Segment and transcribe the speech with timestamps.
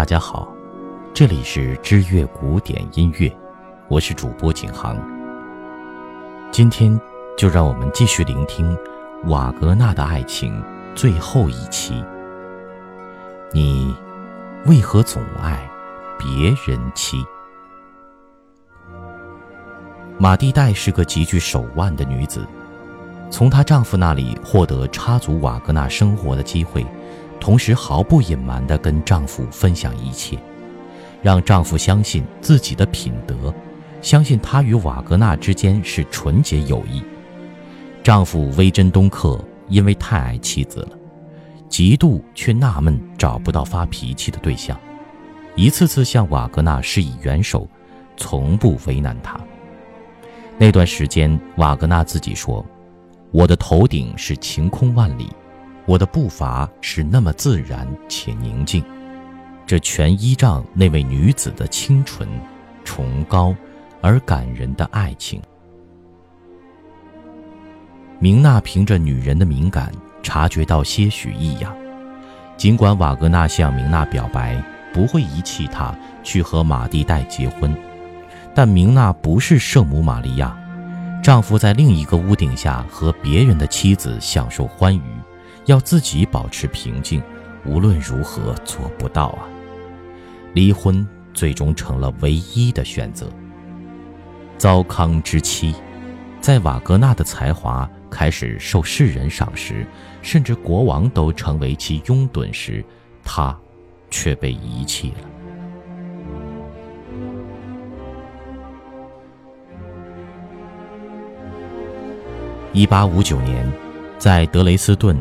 [0.00, 0.48] 大家好，
[1.12, 3.30] 这里是知乐古典音乐，
[3.86, 4.96] 我是主播景航。
[6.50, 6.98] 今天
[7.36, 8.74] 就让我们继续聆听
[9.24, 10.58] 瓦格纳的爱情
[10.94, 12.02] 最后一期。
[13.52, 13.94] 你
[14.64, 15.70] 为何总爱
[16.18, 17.22] 别人妻？
[20.16, 22.46] 马蒂黛是个极具手腕的女子，
[23.28, 26.86] 从她丈夫那里获得插足瓦格纳生活的机会。
[27.40, 30.38] 同时毫不隐瞒地跟丈夫分享一切，
[31.22, 33.52] 让丈夫相信自己的品德，
[34.02, 37.02] 相信他与瓦格纳之间是纯洁友谊。
[38.02, 40.90] 丈夫威珍东克因为太爱妻子了，
[41.68, 44.78] 嫉妒却纳闷找不到发脾气的对象，
[45.56, 47.66] 一次次向瓦格纳施以援手，
[48.16, 49.40] 从不为难他。
[50.58, 52.64] 那段时间，瓦格纳自己说
[53.32, 55.30] ：“我的头顶是晴空万里。”
[55.86, 58.84] 我的步伐是那么自然且宁静，
[59.66, 62.28] 这全依仗那位女子的清纯、
[62.84, 63.54] 崇高
[64.00, 65.40] 而感人的爱情。
[68.18, 69.90] 明娜凭着女人的敏感，
[70.22, 71.74] 察觉到些许异样。
[72.56, 77.74] 尽管瓦格纳向明娜表白不会遗弃她去和马蒂黛结婚，
[78.54, 80.54] 但明娜不是圣母玛利亚，
[81.22, 85.02] 丈夫在另一个屋顶下和别人的妻子享受欢愉。
[85.66, 87.22] 要自己保持平静，
[87.64, 89.46] 无论如何做不到啊！
[90.54, 93.28] 离婚最终成了唯一的选择。
[94.58, 95.74] 糟糠之妻，
[96.40, 99.86] 在瓦格纳的才华开始受世人赏识，
[100.22, 102.84] 甚至国王都成为其拥趸时，
[103.22, 103.56] 他
[104.10, 105.16] 却被遗弃了。
[112.72, 113.70] 一八五九年，
[114.18, 115.16] 在德雷斯顿。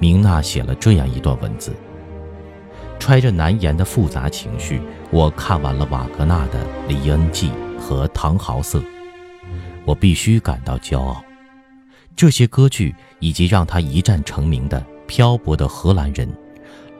[0.00, 1.74] 明娜写了这样一段文字：
[2.98, 4.80] 揣着难言的复杂情绪，
[5.10, 8.78] 我看完了瓦格纳的《李恩记》和《唐豪瑟》，
[9.84, 11.22] 我必须感到骄傲。
[12.16, 16.26] 这些歌剧以及让他一战成名的《漂泊的荷兰人》《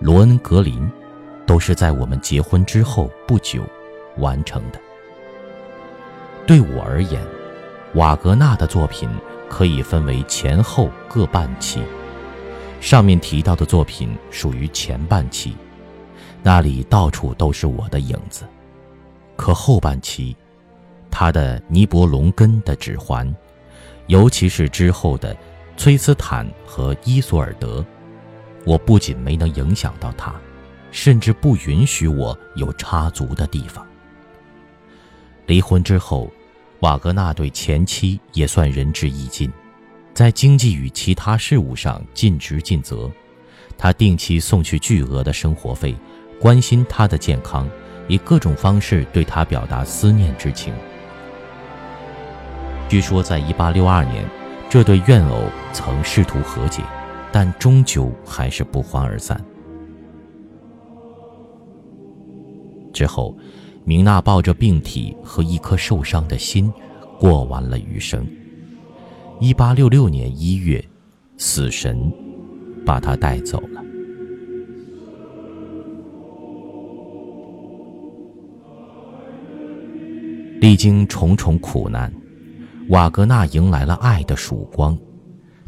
[0.00, 0.74] 罗恩格林》，
[1.46, 3.62] 都是在我们结婚之后不久
[4.18, 4.78] 完成的。
[6.46, 7.22] 对我而言，
[7.94, 9.08] 瓦格纳的作品
[9.48, 11.82] 可以分为前后各半期。
[12.80, 15.54] 上面提到的作品属于前半期，
[16.42, 18.44] 那里到处都是我的影子。
[19.36, 20.34] 可后半期，
[21.10, 23.28] 他的《尼伯龙根的指环》，
[24.06, 25.34] 尤其是之后的
[25.76, 27.80] 《崔斯坦和伊索尔德》，
[28.64, 30.34] 我不仅没能影响到他，
[30.90, 33.86] 甚至不允许我有插足的地方。
[35.46, 36.30] 离婚之后，
[36.80, 39.52] 瓦格纳对前妻也算仁至义尽。
[40.12, 43.10] 在经济与其他事务上尽职尽责，
[43.78, 45.94] 他定期送去巨额的生活费，
[46.38, 47.68] 关心她的健康，
[48.08, 50.74] 以各种方式对她表达思念之情。
[52.88, 54.24] 据说，在1862年，
[54.68, 56.82] 这对怨偶曾试图和解，
[57.32, 59.42] 但终究还是不欢而散。
[62.92, 63.34] 之后，
[63.84, 66.70] 明娜抱着病体和一颗受伤的心，
[67.18, 68.26] 过完了余生。
[69.42, 70.84] 一八六六年一月，
[71.38, 72.12] 死神
[72.84, 73.82] 把他带走了。
[80.60, 82.12] 历经重重苦难，
[82.90, 84.96] 瓦格纳迎来了爱的曙光。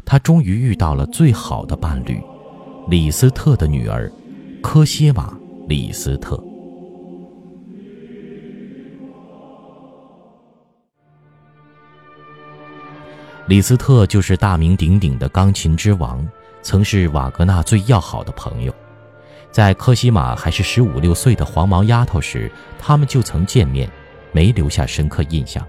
[0.05, 2.21] 他终于遇到了最好的伴侣——
[2.87, 4.11] 李斯特的女儿
[4.61, 5.31] 科西玛·
[5.67, 6.39] 李斯特。
[13.45, 16.25] 李斯特就是大名鼎鼎的钢琴之王，
[16.61, 18.73] 曾是瓦格纳最要好的朋友。
[19.51, 23.89] 在科西玛还是十五六岁的黄毛丫头时，他们就曾见面，
[24.31, 25.65] 没留下深刻印象。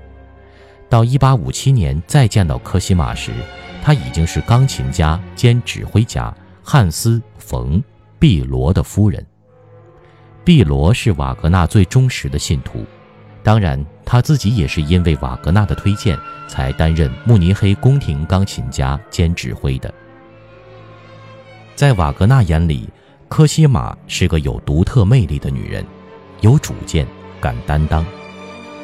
[0.88, 3.32] 到一八五七年再见到科西玛时，
[3.82, 6.32] 她已经是钢琴家兼指挥家
[6.62, 7.78] 汉斯·冯·
[8.20, 9.26] 毕罗的夫人。
[10.44, 12.84] 毕罗是瓦格纳最忠实的信徒。
[13.42, 19.92] 当然，他自己也是因为瓦格纳的推荐，才担任慕尼黑宫廷钢琴家兼指挥的。
[21.74, 22.88] 在瓦格纳眼里，
[23.28, 25.84] 科西玛是个有独特魅力的女人，
[26.40, 27.06] 有主见，
[27.40, 28.04] 敢担当。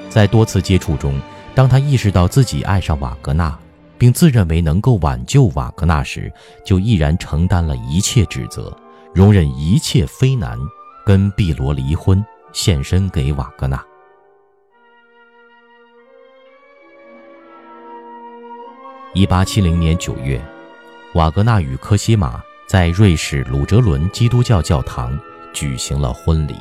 [0.09, 1.21] 在多次接触中，
[1.55, 3.57] 当他意识到自己爱上瓦格纳，
[3.97, 6.33] 并自认为能够挽救瓦格纳时，
[6.65, 8.77] 就毅然承担了一切指责，
[9.15, 10.59] 容忍一切非难，
[11.07, 13.81] 跟碧罗离婚，献身给瓦格纳。
[19.13, 20.41] 一八七零年九月，
[21.15, 25.19] 瓦格纳与科西玛在瑞士鲁哲伦基督教教堂
[25.53, 26.55] 举行了婚礼。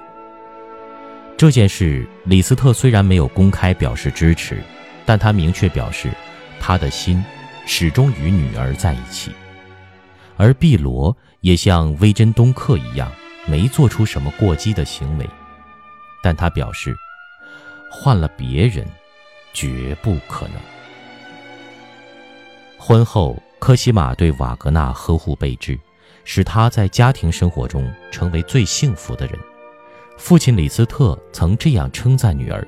[1.38, 4.64] 这件事，李斯特虽然没有公开表示支持，
[5.06, 6.10] 但他明确表示，
[6.60, 7.24] 他的心
[7.68, 9.32] 始终与女儿在一起。
[10.36, 13.12] 而碧罗也像威珍东克一样，
[13.46, 15.30] 没做出什么过激的行为，
[16.24, 16.96] 但他表示，
[17.92, 18.88] 换了别人，
[19.54, 20.56] 绝不可能。
[22.82, 25.78] 婚后，科西玛对瓦格纳呵护备至，
[26.24, 29.38] 使他在家庭生活中成为最幸福的人。
[30.18, 32.66] 父亲李斯特曾这样称赞女儿：“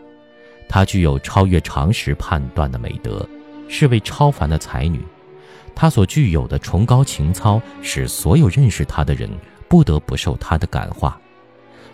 [0.68, 3.28] 她具有超越常识判断的美德，
[3.70, 5.02] 是位超凡的才女。
[5.74, 9.30] 她所具有的崇高情操，使所有认识她的人
[9.70, 11.20] 不得不受她的感化。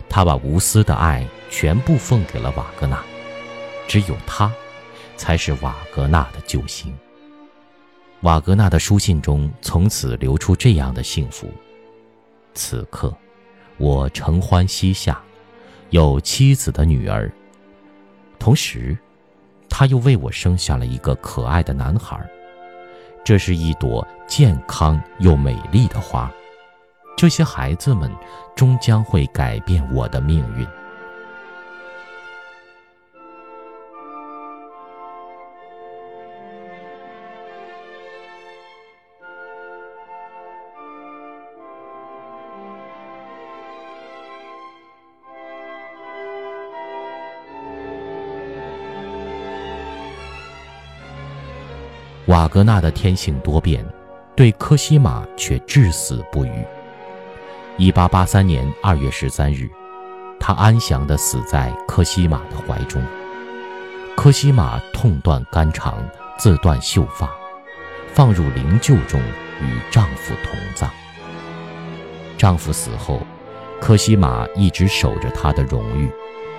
[0.08, 3.00] 她把无私的爱全部奉给了瓦格纳，
[3.86, 4.52] 只有他，
[5.16, 6.92] 才是瓦格纳的救星。”
[8.22, 11.48] 瓦格纳的书信中从此流出这样的幸福。
[12.52, 13.16] 此刻，
[13.76, 15.22] 我承欢膝下，
[15.90, 17.30] 有妻子的女儿。
[18.38, 18.98] 同时，
[19.68, 22.18] 他又为我生下了一个可爱的男孩。
[23.24, 26.30] 这是一朵健康又美丽的花。
[27.16, 28.10] 这些孩子们
[28.56, 30.66] 终将会改变我的命运。
[52.38, 53.84] 瓦格纳的天性多变，
[54.36, 56.52] 对科西玛却至死不渝。
[57.76, 59.68] 一八八三年二月十三日，
[60.38, 63.02] 他安详地死在科西玛的怀中。
[64.16, 65.98] 科西玛痛断肝肠，
[66.38, 67.28] 自断秀发，
[68.14, 69.20] 放入灵柩中
[69.60, 70.88] 与丈夫同葬。
[72.36, 73.20] 丈夫死后，
[73.80, 76.08] 科西玛一直守着她的荣誉，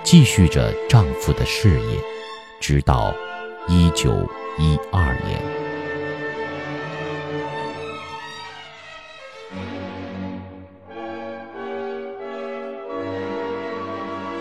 [0.02, 1.98] 继续着丈夫的事业，
[2.60, 3.14] 直到
[3.66, 4.28] 一九
[4.58, 5.59] 一二年。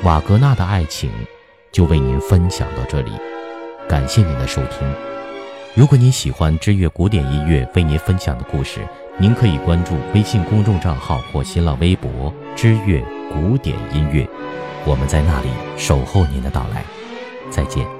[0.03, 1.11] 瓦格纳的爱情，
[1.73, 3.11] 就为您分享到这里，
[3.87, 4.89] 感谢您的收听。
[5.75, 8.79] 如果您喜欢知乐古典音乐为您分享的故事，
[9.17, 13.03] 您可以关注微信公众账号或新浪微博“知乐
[13.33, 14.25] 古典音乐”，
[14.87, 16.81] 我们在那里守候您的到来。
[17.51, 17.98] 再见。